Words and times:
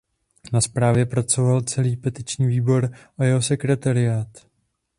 Na 0.53 0.61
zprávě 0.61 1.05
pracoval 1.05 1.61
celý 1.61 1.95
Petiční 1.97 2.47
výbor 2.47 2.89
a 3.17 3.23
jeho 3.23 3.41
sekretariát. 3.41 4.45